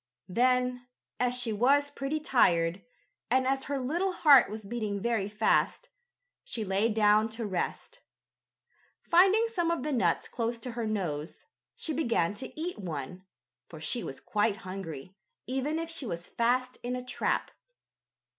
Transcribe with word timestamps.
Then, 0.29 0.87
as 1.19 1.35
she 1.35 1.53
was 1.53 1.91
pretty 1.91 2.19
tired, 2.19 2.81
and 3.29 3.45
as 3.45 3.65
her 3.65 3.79
little 3.79 4.13
heart 4.13 4.49
was 4.49 4.65
beating 4.65 4.99
very 4.99 5.29
fast, 5.29 5.89
she 6.43 6.65
lay 6.65 6.89
down 6.89 7.29
to 7.29 7.45
rest. 7.45 7.99
Finding 9.03 9.45
some 9.53 9.69
of 9.69 9.83
the 9.83 9.93
nuts 9.93 10.27
close 10.27 10.57
to 10.57 10.71
her 10.71 10.87
nose, 10.87 11.45
she 11.75 11.93
began 11.93 12.33
to 12.33 12.59
eat 12.59 12.79
one, 12.79 13.25
for 13.69 13.79
she 13.79 14.03
was 14.03 14.19
quite 14.19 14.55
hungry, 14.65 15.13
even 15.45 15.77
if 15.77 15.87
she 15.91 16.07
was 16.07 16.25
fast 16.25 16.79
in 16.81 16.95
a 16.95 17.05
trap. 17.05 17.51